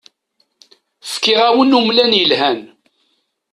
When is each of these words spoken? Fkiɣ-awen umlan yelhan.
Fkiɣ-awen 1.11 1.77
umlan 1.79 2.11
yelhan. 2.19 2.59